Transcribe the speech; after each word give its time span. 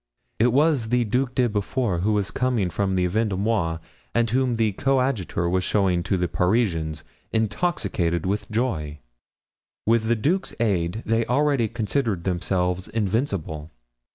It 0.39 0.51
was 0.51 0.89
the 0.89 1.03
Duc 1.03 1.35
de 1.35 1.47
Beaufort, 1.47 2.01
who 2.01 2.13
was 2.13 2.31
coming 2.31 2.71
from 2.71 2.95
the 2.95 3.05
Vendomois 3.07 3.77
and 4.15 4.27
whom 4.31 4.55
the 4.55 4.71
coadjutor 4.71 5.47
was 5.47 5.63
showing 5.63 6.01
to 6.01 6.17
the 6.17 6.27
Parisians, 6.27 7.03
intoxicated 7.31 8.25
with 8.25 8.49
joy. 8.49 8.97
With 9.85 10.05
the 10.07 10.15
duke's 10.15 10.55
aid 10.59 11.03
they 11.05 11.23
already 11.27 11.67
considered 11.67 12.23
themselves 12.23 12.87
invincible. 12.87 13.69